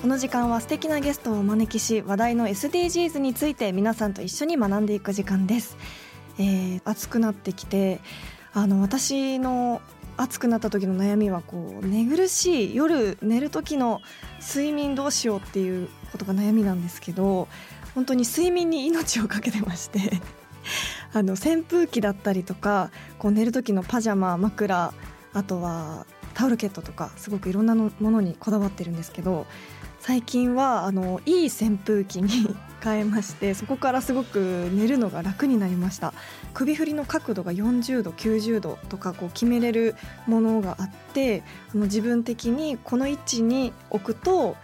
[0.00, 5.76] この時間は素敵なゲストをお招きし話題の SDGs について皆さんと一緒に学んでいく時間です、
[6.38, 7.98] えー、暑くなってきて
[8.52, 9.82] あの私の
[10.16, 14.00] 暑くなった時の悩みはこう寝苦しい夜寝る時の
[14.40, 17.48] 睡眠どうしようっていうことが悩みなんですけど
[17.96, 19.98] 本当に睡眠に命をかけてまして
[21.12, 24.94] あの扇風機だったりとかこう寝る時のパジャマ枕
[25.34, 29.44] あとはタオルケットとかすごくいろんなものにこだわってるんですけど
[30.08, 32.30] 最近はあのいい扇風機に
[32.82, 36.14] 変えましてそこからすごく寝るのが楽になりました。
[36.54, 39.96] 首振りの角度が40度90度とかこう決めれる
[40.26, 41.42] ものがあって
[41.74, 44.56] あの自分的にこの位置に置くと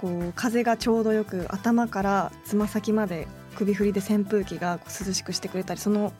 [0.00, 6.12] こう風がちょうどよく頭からつま先まで首振りで扇風機が涼しくしてくれたりその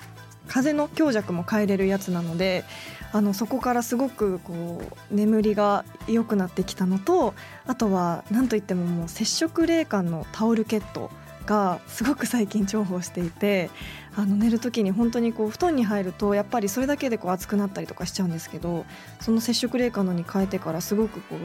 [0.49, 2.65] 風の強弱も変えれるやつなので
[3.13, 7.35] あのそこからすごくこう眠りが良くなってきたのと
[7.67, 11.11] あとは何といってももう接触冷感のタオルケット
[11.47, 13.71] がすごく最近重宝していて
[14.17, 18.85] あの寝る時に本当にこう布団に入るとやっぱりそれだけでこう暑くなったりとかしちゃうんですけど
[19.21, 21.39] その接触冷感のに変えてからすごくこう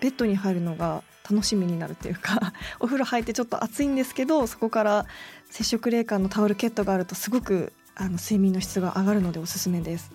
[0.00, 5.06] ベッドに入るのが楽しみになるっていうか お風呂入ってちょっと暑いんですけどそこから
[5.50, 10.12] 接触冷感のタオルケットがあるとすごくあの睡眠の質が上がるのでおすすめです。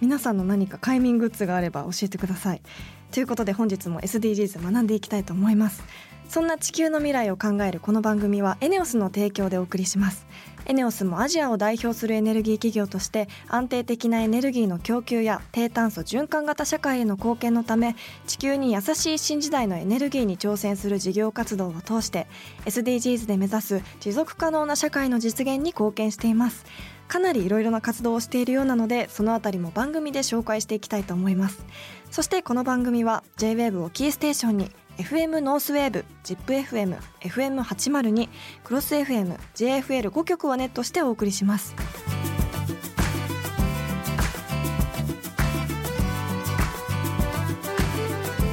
[0.00, 2.62] 皆さんの何か快眠グッズがあれば教えてください。
[3.10, 5.82] ということで本日も SDGs 学んでいきたいと思います。
[6.28, 10.26] そんな地球の未来を考えるこの番組はエネオスの提供でお送りします。
[10.66, 22.26] エネオスもアジアを代表するエネルギー企業として安定的なエネルギーの供給や低炭素循環型社会への貢献のため地球に優しい新時代のエネルギーに挑戦する事業活動を通して
[22.64, 26.64] SDGs で目指す持続可能な社会の実現に貢献しています。
[27.08, 31.64] かなりいろいろな活動をしているようなのでそのあたりも番組で紹介していきたいと思います
[32.10, 38.28] そしてこの番組は JWAVE をキーステーションに FM ノースウェーブ ZIPFM、FM802、
[38.62, 41.74] クロス FM、JFL5 曲をネットしてお送りします。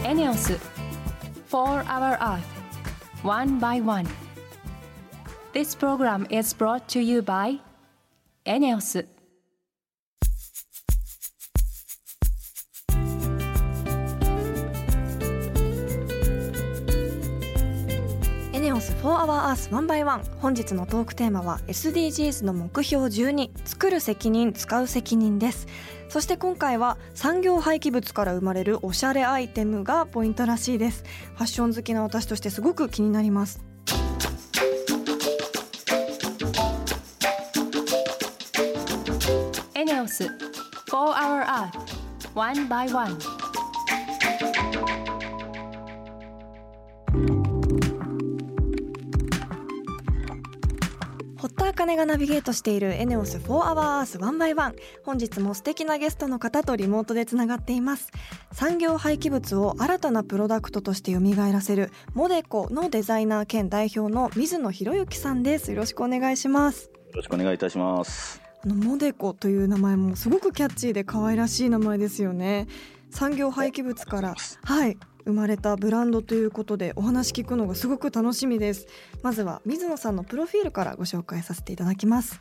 [0.03, 0.59] エネオス
[1.51, 2.41] 4 Hour Earth
[3.23, 4.05] One by One
[5.53, 7.70] This program is brought to you by
[8.43, 9.07] エネオス。
[18.51, 25.67] エネオス4 Hour Earth 1 by 1本日のトークテーマは SDGs の目標12作る責任使う責任です。
[26.09, 31.03] そして今回は産業廃棄物から生まれるおしゃれアイテムがポイントらしいです。
[31.35, 33.70] ファッション好きな私としてすごく気になります。
[40.11, 40.31] ス4
[40.91, 41.71] Hour Earth
[42.35, 43.17] One by One.
[51.37, 58.11] 堀田茜がナビゲートしているエネオス4 Hour Earth 1 by 1本日も素敵なゲストの方とリモートでつながっています。
[58.51, 65.71] 産業廃棄物を新たなプロダクトとして蘇らせるモデコのデザイナー兼代表の水野博之さんです。
[65.71, 66.91] よろしくお願いします。
[66.93, 68.50] よろしくお願いいたします。
[68.63, 72.67] あのモデコという名前もすごくキャッチーで可愛らしい名前ですよね。
[73.09, 78.87] 産業廃棄物からはい生まれたブランドということでお話聞くのがすごく楽しみです。
[79.23, 82.39] まずは水野さんのプロフィールからご紹介させていただきます。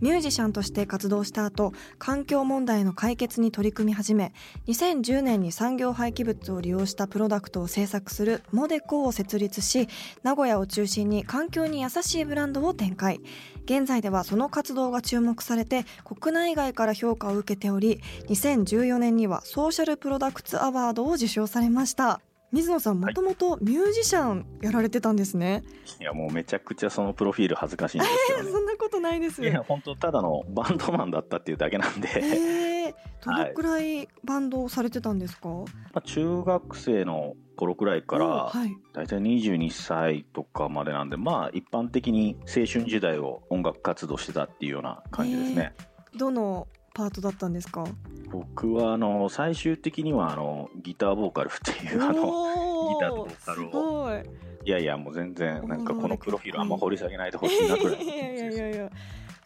[0.00, 4.32] ミュージシャンとして活動した後環境問題の解決に取り組み始め
[4.66, 9.88] 2010年に産業廃棄物を利用したプロダクトを制作するモデコを設立し
[10.22, 13.20] 名古屋を中心に環境に優しいブランドを展開。
[13.64, 22.22] 現在ではその活動が注目されて国内外から評価を受けており2014年にはソーシャルプロダクツアワードを受賞されました。
[22.50, 25.62] 水野さんもともとミュージシャンやられてたんですね、
[26.00, 28.52] いやもうめちゃくちゃそのプロフィール恥ずかしいんですけどね。
[28.52, 35.64] そんなことないですいや本当ただのバンドマンだったっていうだけなんで、えー、 どのくらいバンドをされてたんですか、ま
[35.94, 38.52] あ中学生の頃くらいから
[38.94, 45.74] 大体22歳とかまでなんでまあ一般的に青春時代を音楽活動してたっていうような感じですね。
[46.16, 46.68] どの
[46.98, 47.84] パートだったんですか？
[48.30, 54.10] 僕はあの最終的にはあのギターボーカルっていうあのギターとボーカルを。
[54.18, 54.22] い。
[54.64, 58.02] いやいや、もう全然、なんかこのプロフィールあんま掘り下げないでほしいなくらい。
[58.04, 58.90] いやいやいやいや。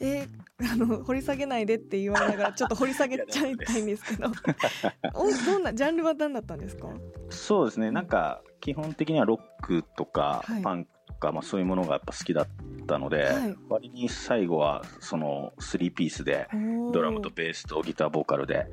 [0.01, 4.29] えー、あの掘り下げないでって言われながらちょっと掘り下げちゃいたいんですけど。
[5.15, 6.89] おどんなジャンルは何だったんですか？
[7.29, 10.63] そうですね、なんか基本的にはロックとかはい。
[10.63, 10.87] パン
[11.23, 12.49] か、まあ、そういうものがやっぱ好きだっ
[12.87, 13.57] たので、はい。
[13.69, 16.49] 割に最後はその3ピースで
[16.93, 18.67] ドラムとベースとギターボーカルで、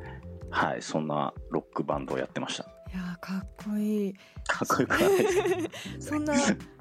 [0.50, 2.64] はい、そんなロックバンドをやってました。
[2.64, 4.14] いやーかっこいい。
[4.48, 5.28] かっこよくはないで
[6.02, 6.10] す。
[6.10, 6.34] そんな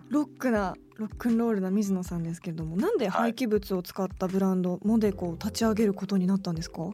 [0.08, 6.90] ロックなロックンロールな水野さんですけれどもなんで廃棄物を使ったブランド、モデコを立ち上げることになったんですか？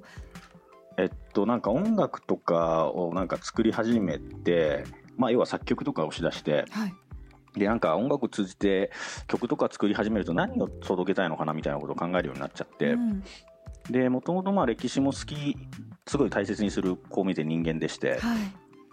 [0.96, 4.84] えっと、なんか音楽とかをなんか作り始めて、
[5.16, 6.94] まあ、要は作曲とかをしだして、はい
[7.56, 8.90] で、なんか音楽を通じて
[9.26, 13.24] 曲とか作り始めると何を届けたいのかなみたいなことを考えるようになっちゃって、うん。
[13.90, 15.56] で、もともとまあ歴史も好き、
[16.06, 18.38] すごい大切にするこう見て人間でして、はい。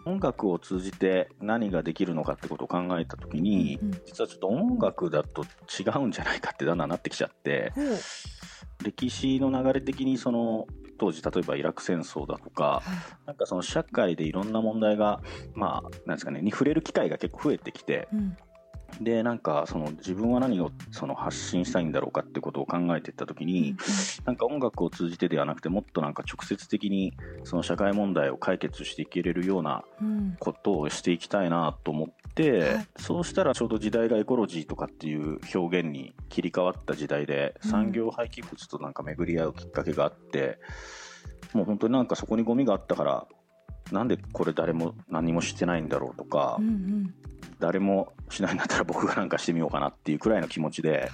[0.03, 3.91] 音楽を通じて何ができるのかってことを考えたときに、うん。
[4.05, 7.85] 実はちょっと音楽だと違うんじゃないかってだんだんなってきちゃって、ほう。
[8.83, 10.65] 歴史の流れ的にその
[10.97, 12.83] 当時例えばイラク戦争だとか、は
[13.25, 13.27] い。
[13.27, 15.21] なんかその社会でいろんな問題が、
[15.53, 18.37] まあ、なんですかね、に触れる機会が結構増えてきて、うん
[18.99, 23.75] で、なんかその自分は何をその発信したいんだろうかってことを考えていったときに、
[24.25, 30.35] なんか音楽を通じてではなくて、もっとなんか直接的にその社会問題を解決していけれるようなうん。
[30.39, 32.88] ことをしていきたいなと思って、はい。
[32.97, 37.69] そうしたらちょうど時代がエコロジーとかっていう表現に切り替わった時代で、うん。
[37.69, 40.59] 産業廃棄物となんか巡り合うきっかけがあって、
[41.53, 43.27] もう本当になんかそこにゴミがあったから、
[43.91, 47.15] なんでこれ誰も何もしてないんだろうとか、うんうん
[47.61, 51.09] 誰もしないんだったら僕がなんかしてみようかなっていうくらいの気持ちで、はい。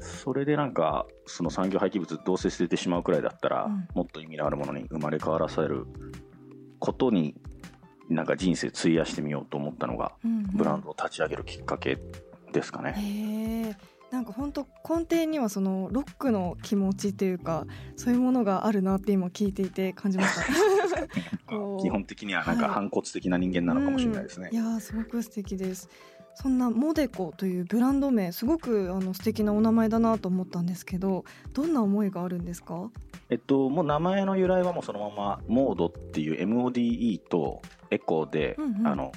[0.00, 3.88] それでなんかその産業廃棄物どうせ捨ててしまうくらいだったら、うん。
[3.94, 5.86] もっと意味のあるものに生まれ変わらせる
[6.78, 7.34] ことに
[8.08, 10.42] なんか人生費やしてみようと思ったのがうんうん。
[10.54, 11.98] ブランドを立ち上げるきっかけ
[12.52, 13.76] ですかね。
[14.12, 17.66] なんか本当根底にはそのロックの気持ちっていうか
[17.96, 20.42] そういうものがあるなって今聞いていて感じました。
[21.80, 24.50] 基本的にはなんかはい反骨的な人間なのかもしれないですね。
[24.52, 25.88] うんいやーすごく素敵です。
[26.34, 32.90] そんなモデコというブランド名すごくあの素敵なお名前だなと思ったんですけどどんな思いがあるんですか？
[33.30, 39.10] えっと、もう名前の由来はもうそのままモードっていう MODE とエコで、うんうんあの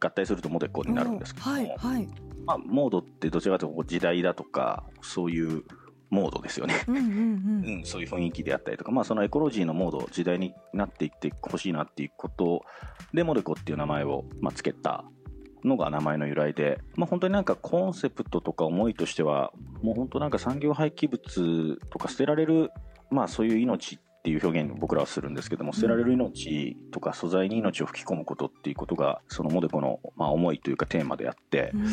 [0.00, 2.08] 合体するとモデコになるんですけども、はいはい
[2.48, 5.64] まあ、モードってどちらかというと時代だとかそういう
[6.08, 6.82] モードですよね。
[6.88, 7.78] うんうんうん。
[7.78, 12.62] うん、そういう雰囲気であったりとか、まあ、そのエコロジーのモード、時代になっていってほしいなっていうこと
[13.12, 15.04] で、モデコっていう名前を、まあ、つけた
[15.62, 19.52] のが名前の由来で、まあ、本当になんかコンセプトとか思いとしては、
[19.82, 22.70] もう本当なんか産業廃棄物とか捨てられる、
[23.10, 31.86] まあ、そういう命っていう表現を僕らはするんですけども、捨てられる命とか素材に命を吹き込むことっていうことが、そのモデコの、まあ、思いというかテーマであって、うん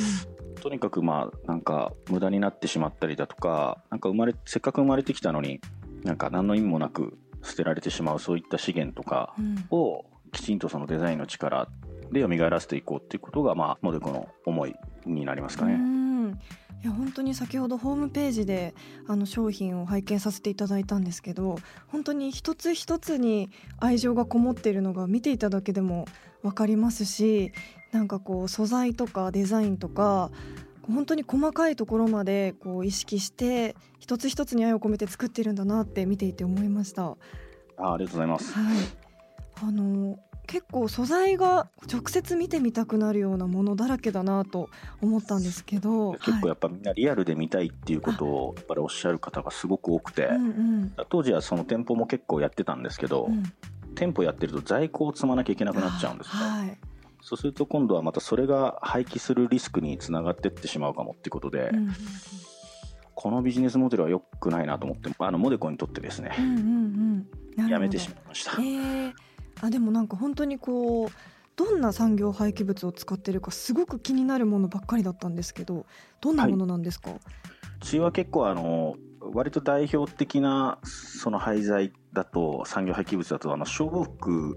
[0.61, 5.61] とにかくまあなんか無駄になってしまったりだとかなんか生まれせっかく生まれてきたのに
[6.03, 11.69] なんか何の意味もなく捨てられてしまうそういった資源とかうんをきちんとそのデザインの力
[12.11, 14.75] で蘇らせていこうっていうことがまあモデコの思い
[15.05, 15.75] になりますかうね。
[15.75, 16.39] ん
[16.83, 18.75] いや本当に先ほどホームページで
[19.07, 23.49] あの商品を拝見させていただいたんですけど本当に一つ一つに
[23.79, 26.05] 愛情がこもっているのが見ていただけでも
[26.43, 27.53] 分かりますし
[27.95, 30.29] なんかこう素材とかデザインとか
[30.81, 37.11] 本当に細かいところまでこう意識して一つ一つに愛を込めて作ってるんだなって見ていて思いました。
[37.11, 37.15] はい、
[37.77, 38.53] あありがとうございます。
[39.61, 44.69] あの結構素材が直接見てみたくなるようなものだらけだなと
[45.01, 53.43] 思ったんですけど結構やっぱみんなリアルで見たいっていうことをやっぱりおっしゃる方がすごく多くて、はい、うんうん当時はその店舗も結構やってたんですけど、うん
[53.95, 56.43] 店舗やってると在庫を積まなきゃいけなくなっちゃうんですね。
[56.43, 56.77] はい
[57.25, 61.91] そうすると今度はまたそれが廃棄するリスクにつながっていってしまうかもっていうことで、うん
[63.17, 67.27] このビジネスモデルは良くないなと思ってあのモデコにとってですね、うんうん
[67.57, 67.69] うん。
[67.69, 69.13] やめてしまいました、えー。
[69.61, 71.09] あでもなんか本当にこう
[71.55, 75.85] どんな産業廃棄物を使ってるかすごく気になるものばっかりだったんですけど
[76.19, 77.19] どんなものなんですか、う
[77.79, 84.55] ちは結構あの割と代表的なその廃材だと産業廃棄物だとあの消防服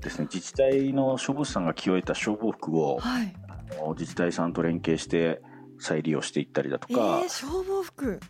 [0.00, 3.34] ですね自治体の消防士さんが着終えた消防服をはい。
[3.48, 5.40] あの自治体さんと連携して
[5.78, 8.20] 再利用していったりだとえか、ー、消防服。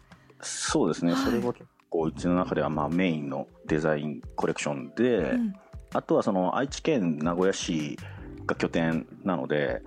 [0.43, 1.25] そうですね、はい。
[1.25, 5.55] それは結構うちの中ではまあメインのデザインコレクションで、うん。
[5.93, 7.99] あとはその愛知県名古屋市
[8.47, 9.83] が拠点なので、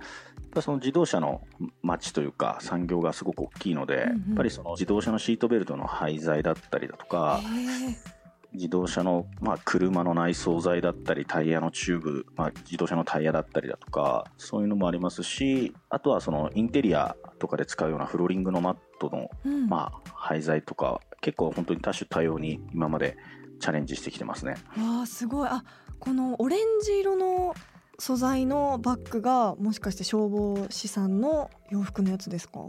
[0.60, 1.42] その自動車の
[1.82, 4.08] 街というか産業がすごく大きいので、うんうん。
[4.08, 8.13] やっぱりその自動車のシートベルトの廃材だったりだとか、えー
[8.54, 19.68] 自動車の、まあ、車の内装材だったりタイヤのチューブ、まあ、自動車のタイヤだったりだとかそういうのもありますしあとはそのインテリアとかで使うようなフローリングのマットの、うん。
[19.68, 23.16] まあ、廃材とか結構本当に多種多様に今まで
[23.60, 24.56] チャレンジしてきてますね。
[24.78, 25.48] わあすごい。
[25.48, 25.64] あ
[25.98, 27.54] このオレンジ色の
[27.98, 32.60] 素材のバッグがもしかして消防士さんの洋服のやつですか？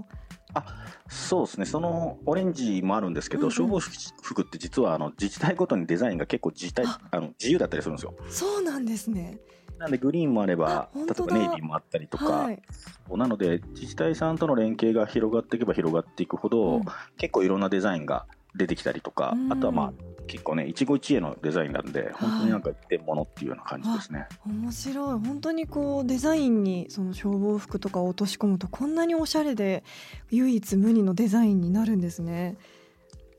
[1.10, 1.66] そうですね。
[1.66, 3.52] そのオレンジもあるんですけど、うんうん。
[3.52, 7.00] 消防服って実はあの自治体ごとにデザインが結構自治体あ。
[7.12, 8.14] あの自由だったりするんですよ。
[8.30, 9.40] そうなんですね。
[9.78, 12.62] なんでグリーンもあれば例えばネイビーもあったりとか、はい。
[13.10, 16.86] なので自治体さんとの連携が広がっていけば広がっていくほど、うん。
[17.18, 19.52] 結構いろんなデザインが出てきたりとか、うん。
[19.52, 19.94] あとはまあ
[20.28, 24.28] 結構ね一期一会のデザインなんで本当になんか一点物っていうような感じですね。
[24.46, 25.20] 面白い。
[25.20, 29.84] 本当にこうデザインにその消防服とかを落とし込むとこんなにおしゃれで
[30.32, 32.58] 唯一無二のデザインになるんですね。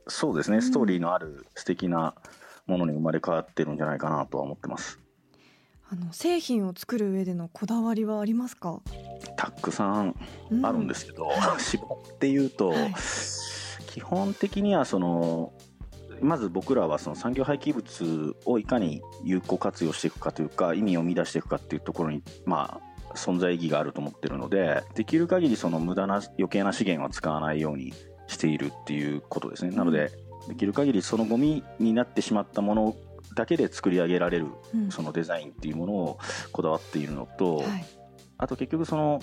[0.08, 0.56] そうですうん。
[0.56, 2.14] ねストーリーのある素敵な
[2.66, 5.00] ものに生まれ変わってるんじゃないかなとは思ってます。
[5.88, 8.80] あの製品を作る上でのこだわりはありますか、
[9.36, 10.16] たくさん
[10.64, 12.94] あるんですすけど、 絞って言うと、はい。
[13.86, 15.52] 基本的にはその
[16.20, 27.92] まず僕らはその産業廃棄物をいかに有効活用していくかというか意味を生み出していくかっていうところにまあ存在意義があると思ってるのでできる限りその無駄な余計な資源は使わないように
[28.26, 30.10] しているっていうことですね、なので
[30.48, 32.96] できる限りそのゴミになってしまったもの
[33.34, 34.90] だけで作り上げられるうん。
[34.90, 36.18] そのデザインっていうものを
[36.52, 37.84] こだわっているのと、はい。
[38.38, 39.20] あと結局その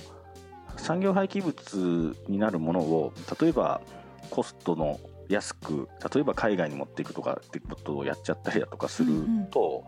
[0.77, 3.81] 産業廃棄物になるものを例えば
[4.29, 4.99] コストの
[5.29, 9.13] 安く例えば海外に持っていくとかってことをやっちゃったりだとかする
[9.51, 9.85] と、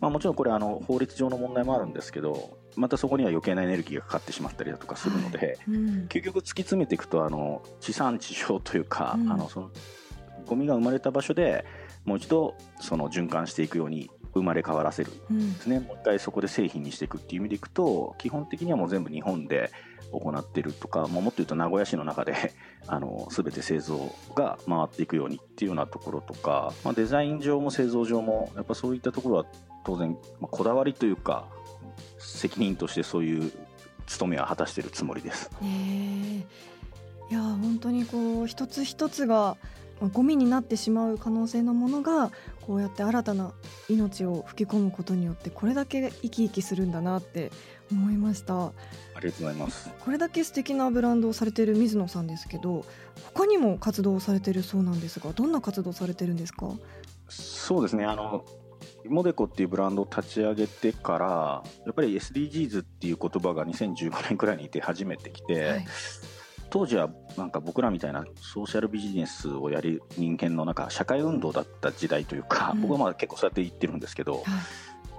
[0.00, 6.06] まあ、もちろんこれあの法律上の問題もあるんですけどまたそこには余計なエネルギーがかかってしまったりだとかするので、うん。
[6.08, 9.32] 究極突き詰めていくとあの地産地消というか、うん。
[9.32, 9.70] あのその
[10.46, 11.64] ゴミが生まれた場所で
[12.04, 15.12] もう一度その循環していくように生まれ変わらせる。
[15.30, 15.54] うん。
[15.54, 15.80] ですね。
[15.80, 19.70] もう一回そこで製品にしていくっていう意味でいくと基本的にはもう全部日本で
[20.12, 22.54] 行ってるとか、まあ、もっと言うと名古屋市の中で
[22.86, 29.46] あの全て製造が回っていくようにっていうようなところとか、まあ、デザイン上も製造上もやっぱそういったところは
[29.84, 31.46] 当然、まあ、こだわりというか
[32.18, 33.52] 責任としてそういう
[34.06, 35.50] 務めは果たしているつもりです。
[37.30, 39.58] いや本当にこう一つ一つが
[40.00, 43.52] まあゴミになってしまう可能性のものがこうやって新たな
[43.88, 47.50] 命を吹き込むことによってこれだけ生き生きするんだなって
[47.90, 48.66] 思いました。
[48.66, 48.72] あ
[49.20, 49.90] りがとうございます。
[50.04, 52.84] これだけ素敵なブランドをされている水野さんですけど
[53.34, 56.70] 他にも活動をされているそうなんですがどんな活動をされてるんですか？
[57.28, 58.04] そうですね。
[58.04, 58.44] あの
[59.06, 65.86] モデコっていうブランドを立ち上げてからやっぱり SDGs っていう言葉が2015年くらいにいて初めてきて、はい
[66.70, 72.82] 当時はなんか僕らみたいなソーシャルビジネスをやる人間のなんか社会運動だった時代というか、うん。
[72.82, 74.44] 僕はまあ結構そうやって言ってるんですけど、はい。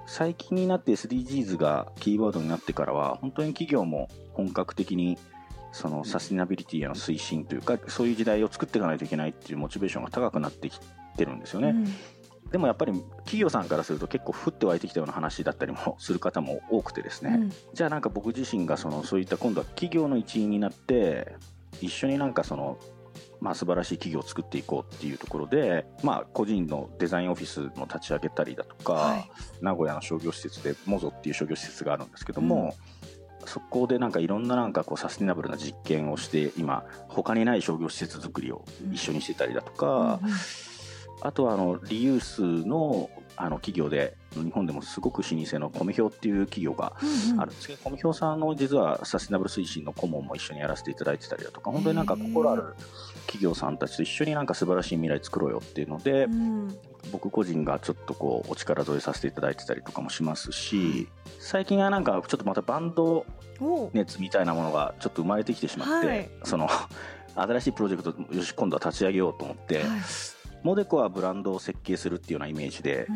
[0.05, 5.19] 最近になって SDGs がキーワードになってからは本当に企業も本格的に
[5.71, 10.79] そのサスティナビリティへの推進というかそういう時代を作っていかないといけないっていうモチベーションが高くなってき
[11.15, 11.69] てるんですよね。
[11.69, 11.93] うん
[12.51, 17.53] でもやっぱり企業さんからすると結構降って湧いてきたような話だったりもする方も多くてですね、うん。
[17.73, 21.35] じゃあなんか僕自身がそのそういった今度は企業の一員になって
[21.81, 22.77] 一緒になんかその
[23.39, 29.31] まあ素晴らしい企業を作っていこうっていうところで、まあ、個人のデザインオフィスの立ち上げたりだとか、はい。
[29.61, 32.75] 名古屋の商業施設でモゾっていう商業施設があるんですけども、
[33.45, 40.35] そこでなんかいろんななんかこうサスティナブルな実験をして今他にない商業施設作りを一緒にしてたりだとか、うんうん
[41.21, 47.41] あとはあのリユースのあの企業で日本でもすごく老舗のコメヒョっていう企業がうんうん。
[47.41, 52.75] あるんですけど、コメヒョさんの実はサスティナブル推進の顧問も一緒にやらせていただいてたりだとか本当になんか心ある
[53.27, 56.77] 企業さんたちと一緒になんか素晴らしい未来作ろうよっていうので、うん。
[57.13, 61.07] 僕個人がちょっとこうお力添えさせていただいてたりとかもしますし
[61.39, 63.25] 最近はなんかちょっとまたバンド
[63.61, 63.89] お。
[63.93, 66.29] 熱みたいなものがちょっと生まれてきてしまって、はい。
[66.43, 66.67] その
[67.35, 69.85] 新しいプロジェクトよし今度は立ち上げようと思って、はい
[70.63, 73.15] モデコはブランドを設計するっていうようなイメージで、うん。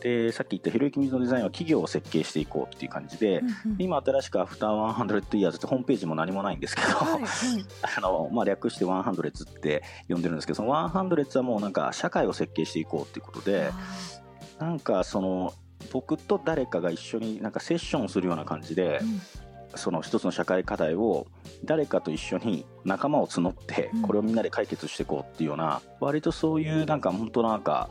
[0.00, 3.76] でさっき言ったひろゆき水のデザインは企業を設計していこうっていう感じで、うんうん。
[3.78, 7.26] 今新しくアフター100 years ってホームページも何もないんですけど、はいはい。
[7.98, 13.70] あのまあ、略して100って呼んでるんですけどその100はもうなんか社会を設計していこうっていうことで
[14.58, 15.54] なんかその
[15.92, 19.20] 僕と誰かが一緒になんかセッションするような感じで、うん
[19.74, 21.26] その一つの社会課題を
[21.64, 24.02] 誰かと一緒に仲間を募ってうん。
[24.02, 27.90] これをみんなで解決していこうっていうような割とそういうなんか本当なんか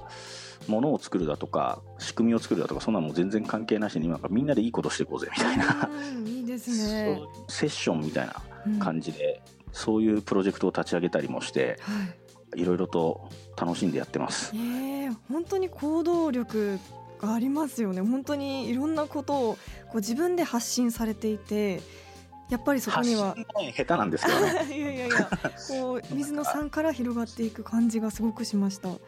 [0.67, 5.89] ものを作るだとか仕組みを作るだとかそんなのもう全然関係なしになんかみんなでいいことしていこうぜみたいな。
[5.91, 7.19] うんいいですね。
[7.47, 8.35] セッションみたいな
[8.67, 8.79] うん。
[8.79, 12.03] 感じでそういうプロジェクトを立ち上げたりもしては
[12.55, 12.61] い。
[12.61, 14.51] いろいろと楽しんでやってます。
[14.55, 16.79] えー、本当に行動力
[17.19, 19.57] がありますよね本当にいろんなことを
[19.87, 21.81] こう自分で発信されていて
[22.49, 23.35] やっぱりそこ発には
[23.75, 24.65] 下手なんですけどね。
[24.75, 25.29] いやいやいや
[25.69, 28.99] こう水野さんから広がっていく感じがすごくしましたい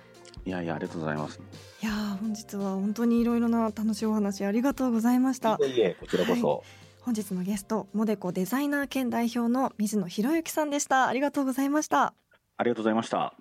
[0.46, 1.40] いやいや、ありがとうございます。
[1.82, 6.64] やー本日は本当にいろいろな楽しいお話ありがとうございましたいえこちらこそ。
[7.02, 12.14] 本日のゲストモデコデザイナー兼代表の水野博之さんでしたありがとうございました
[12.58, 13.34] ありがとうございました。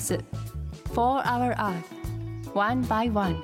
[0.00, 0.24] ENEOS
[0.94, 3.42] For Our Earth One by One.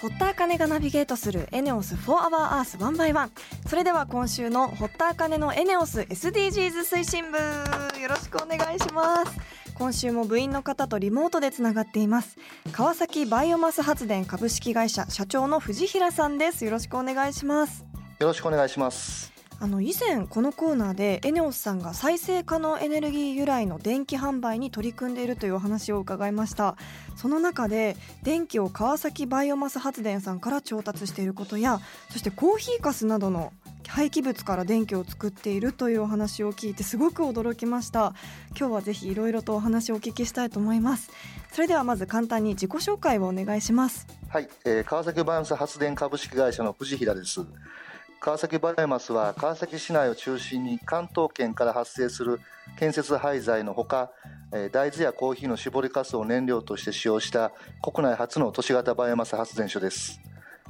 [0.00, 3.32] 堀田茜がナビゲートするエネオス4 Hour Earth ワンバイワン
[3.66, 7.38] それでは今週の堀田茜のエネオス SDGs 推進部
[8.00, 9.69] よろしくお願いします。
[9.80, 12.36] 今週も部員の方とリモートでつながっています。
[12.70, 16.66] 川崎バイオマス発電株式会社社長の藤平さんです。
[16.66, 17.86] よろしくお願いします。
[18.18, 19.32] よろしくお願いします。
[19.58, 26.76] あの以前このコーナーでエネオスさんが再生可能エネルギー由来の電気販売に取り組んでいるというお話を伺いました。
[27.16, 33.54] その中で電気を川崎バイオマス発電さんから調達していることやそしてコーヒーかすなどの
[33.88, 38.14] 廃棄物から電気を作っているというお話を聞いてすごく驚きました
[38.58, 41.10] 今日はぜひいろいろとお話をお聞きしたいと思います
[41.52, 47.40] それではまず簡単に自己紹介をお願いしますはい、えー川崎バイオマス発電株式会社の藤平です。
[48.20, 52.40] 川崎バイオマスは川崎市内を中心に関東圏から発生する
[52.78, 54.12] 建設廃材のほか、
[54.52, 57.50] えー大豆やコーヒーの搾りかすを燃料として使用した
[57.82, 60.20] 国内初の都市型バイオマス発電所です。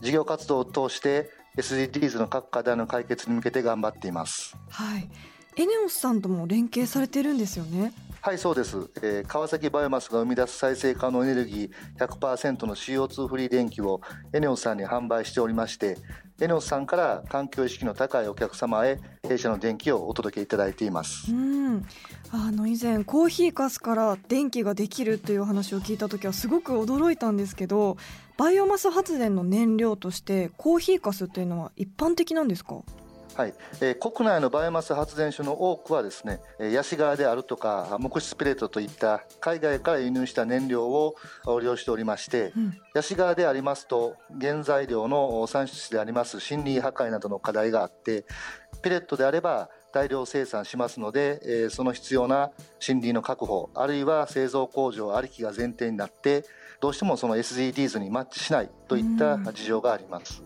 [0.00, 4.56] 事業活動を通して SDGs の各課題の解決に向けて頑張っています。
[4.68, 5.08] はい
[5.56, 7.92] エネオスさんとも連携されてるんですよね
[8.22, 14.00] はい、そうです、えー川崎バイオマスが生み出す再生可能エネルギー100%の CO2 フリー電気を
[14.32, 15.96] エネオスさんに販売しておりまして、
[16.40, 21.34] エネオスさんから環境意識の高いお客様へ弊社の電気をお届けいただいていますう。
[21.34, 21.86] ん、
[22.30, 27.96] あの以前コーヒーかすから電気ができるというお話を聞いた時はすごく驚いたんですけど
[28.40, 32.76] バイオマス発電の燃料としてコーヒーかすというのは一般的なんですか？
[33.36, 41.16] はい、えー国内のバイオマス発電所の多くはですね、えーヤシガーであるとか木質ペレットといった海外から輸入した燃料を
[41.60, 42.78] 利用しておりまして、うん。
[42.94, 48.24] ヤシガーでありますと原材料の産出地であります森林破壊などの課題があって
[48.80, 56.46] ペレットであれば大量生産しますので、えーその必要な森林の確保あるいは製造工場ありきが前提になって
[56.80, 60.42] どうしてもその SDGs にマッチしないといった事情があります。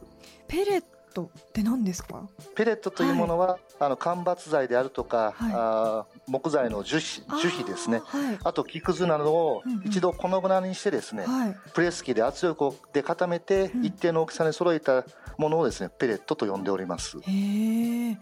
[0.48, 2.22] ペレットって何ですか？
[2.56, 5.52] ペレットというものは、あの間伐材であるとか、はい。
[5.54, 7.98] あー木材の樹皮樹皮ですね。
[8.04, 8.38] あーはい。
[8.44, 9.82] あと木くずなどをうんうん。
[9.86, 11.56] 一度粉々にしてですね、はい。
[11.72, 13.84] プレス機で圧力で固めてうん。
[13.84, 15.04] 一定の大きさに揃えた
[15.38, 17.18] ものをですねペレットと呼んでおります。
[17.20, 18.18] へえ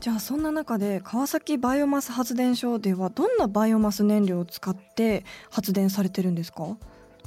[0.00, 6.78] じゃあそんな中で川崎バイオマス発電所ではどんなバイオマス燃料を使って発電されてるんですか？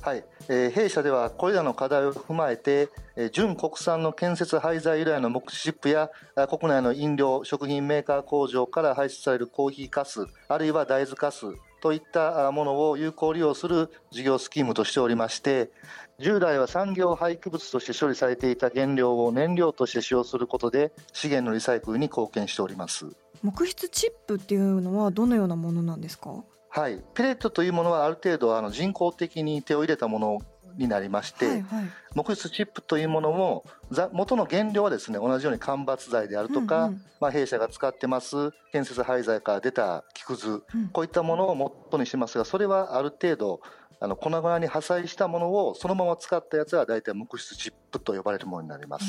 [0.03, 6.09] はい、えー弊社ではこれらの課題を踏まえて、えー純国産の建設廃材由来の木チップや
[6.49, 11.45] 国内の飲料食品メーカー工場から排出されるコーヒーかすあるいは大豆かす
[11.81, 15.71] といったものを有効利用する事業スキームとしておりまして
[16.19, 23.07] 従来は産業廃棄物として処理されていた原料を燃料として使用することで資源のリサイクルに貢献しております。
[23.41, 26.43] 木質チップっていうのはどのようなものなんですか？
[26.75, 30.39] はい、ペレットというものはある程度あの人工的に手を入れたもの
[30.75, 31.83] になりまして、はいはい。
[32.15, 37.01] 木質チップというものもざ元の原料はですね同じように間伐材であるとか、うんうん。
[37.19, 40.89] まあ、弊社が使ってます建設廃材から出た木くずうん。
[40.91, 43.61] こういったものを元にしてますがそれはある程度
[43.99, 49.05] あの粉々に破砕したものをそのまま使ったやつは大体木質チップと呼ばれるものになります。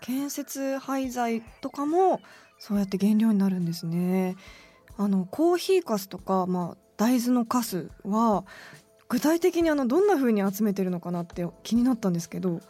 [0.00, 2.20] 建設廃材とかも
[2.58, 4.36] そうやって原料になるんですね
[4.98, 8.44] あのコーヒーかすとか、まあ、大豆のかすは
[9.08, 12.60] 具体的にあのどんな風に集めてるのかなって気になったんですけど。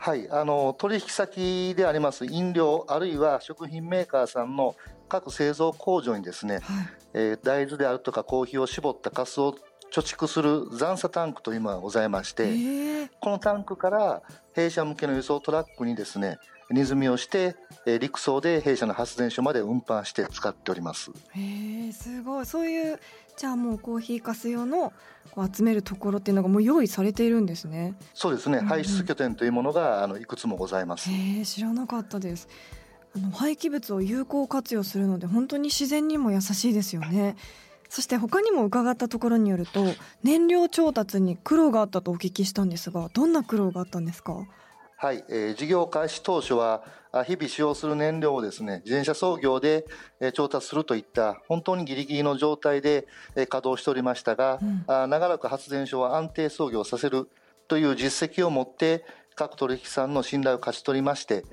[0.00, 4.76] はい、あの取引先であります飲料あるいは食品メーカーさんの
[5.08, 6.88] 各製造工場にですね、はい。
[7.14, 9.56] えー大豆であるとかコーヒーを絞ったカスを
[9.90, 14.22] 貯蓄する残差タンクというものがございまして、このタンクから
[14.54, 16.38] 弊社向けの輸送トラックにですね
[16.70, 21.10] 荷積みをして、えー陸送で弊社の発電所まで運搬して使っております。
[21.30, 22.46] へえすごい。
[22.46, 23.00] そういう
[23.36, 24.92] じゃあもうコーヒーかす用の
[25.30, 27.94] こう集めるところっていうのがもう用意されているんですね。
[28.14, 28.68] そうですね、うんうん。
[28.68, 31.08] 排出拠点というものがあのいくつもございます。
[31.10, 32.48] へえ知らなかったです。
[33.16, 37.36] あの廃棄物を有効活用するので本当に自然にも優しいですよね。
[37.88, 39.86] そして他にも伺ったところによると
[40.22, 44.46] 燃料調達に苦労があったとお聞きしたんですがどんな苦労があったんですか？
[45.00, 46.82] はい、えー、事業開始当初は
[47.24, 49.86] 日々使用する燃料をですね自転車操業で
[50.34, 53.06] 調達するといった本当にギリギリの状態で
[53.36, 57.28] 稼働しておりましたが、うん、長らく発電所は安定操業させる
[57.68, 59.04] という実績を持って
[59.36, 61.44] 各取引さんの信頼を勝ち取りまして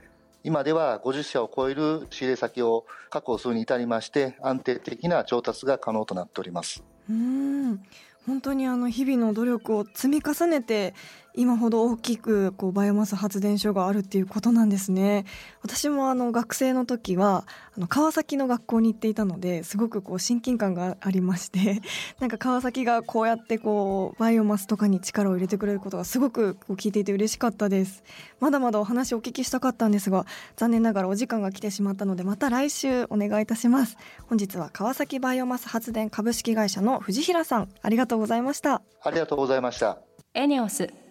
[0.43, 6.83] 今では50社を超える仕入れ先を確保するに至りまして安定的な調達が可能となっております。
[7.09, 7.79] うん。
[8.25, 10.95] 本当にあの日々の努力を積み重ねて
[11.37, 15.25] 今ほど大きくこうバイオマス発電所があるっていうことなんですね。
[15.61, 17.45] 私もあの学生の時は
[17.75, 21.81] あの川崎の学校に行っていたのですごくこう親近感がありまして
[22.19, 28.03] なんか川崎がこうやってこうバイオマスとかに力を入れてくれることがすごくこう聞いていて嬉しかったです。
[28.39, 33.97] まだまだお話をお聞きしたかったんですが残念ながらお時間が来てしまったのでまた来週お願いいたします。
[34.27, 38.81] 本日は川崎バイオマス発電株式会社の藤平さんありがとうございました。
[39.03, 39.97] ありがとうございました。
[40.33, 41.04] エネオス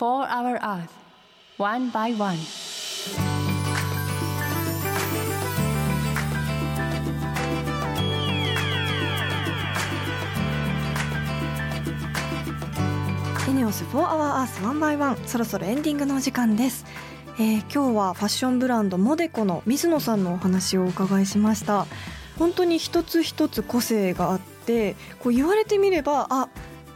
[0.00, 0.88] for our earth,
[1.58, 2.38] one by one.
[13.46, 15.16] エネオス4 Our Earth One by One.
[15.26, 16.86] そろそろエンディングのお時間です、
[17.38, 21.86] えー、今日はファッションブランドモデコの水野さんのお話をお伺いしました。
[22.38, 26.48] 本当に一つ一つ個性があってこう言われてみればあ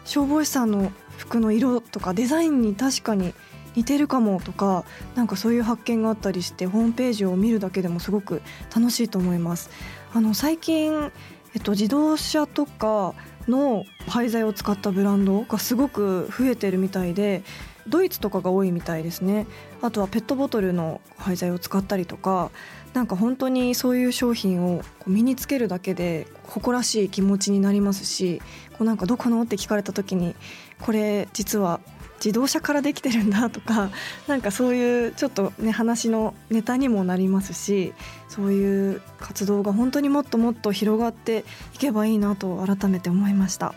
[0.07, 3.35] 消防士さんの服の色とかデザインに確かに
[3.74, 8.42] 似てるかもとかなんかそういう発見があったりしてホームページを見るだけでもすごく
[8.74, 9.70] 楽しいと思います。
[10.12, 11.11] あの最近、
[11.55, 13.14] えっと、自動車とか
[13.48, 17.42] の廃材を使ったブランドがすごく増えてるみたいで
[17.87, 19.47] ドイツとかが多いみたいですね。
[19.83, 22.51] あとはペットボトルの廃材を使ったりとか
[22.94, 30.35] なんか本当にそういう商品を身につけるだけで誇らしい気持ちになりますしこうなんかどこのって聞かれた時に
[30.81, 31.81] これ実は
[32.16, 33.90] 自動車からできてるんだとか
[34.27, 37.92] なんかそういうちょっとね話のネタにもなりますし
[38.29, 41.44] そういう活動が本当にもっともっと広がって
[41.75, 43.75] いけばいいなと改めて思いました。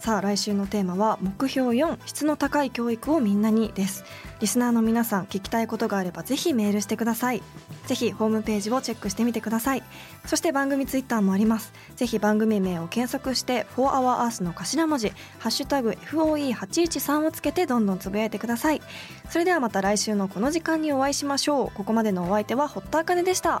[0.00, 4.04] さあ来週のテーマは目標4質の高い教育をみんなにです。
[4.40, 7.42] リスナーの皆さん聞きたいことがあればぜひメールしてください。
[7.86, 9.82] ぜひホームページをチェックしてみてください。
[10.24, 11.72] そして番組ツイッターもあります。
[11.96, 15.08] ぜひ番組名を検索して「4HourEarth」の頭文字
[15.40, 18.80] 「ハッシュタグ #FOE813」をつけてどんどんつぶやいてください。
[19.28, 21.70] それではまた来週のこの時間にお会いしましょう。
[21.76, 23.60] ここまでのお相手は堀田茜でした。